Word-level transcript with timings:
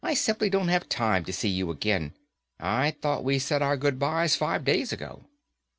I 0.03 0.15
simply 0.15 0.49
don't 0.49 0.69
have 0.69 0.89
time 0.89 1.25
to 1.25 1.31
see 1.31 1.47
you 1.49 1.69
again. 1.69 2.13
I 2.59 2.89
thought 2.89 3.23
we 3.23 3.37
said 3.37 3.61
our 3.61 3.77
goodbyes 3.77 4.35
five 4.35 4.65
days 4.65 4.91
ago." 4.91 5.27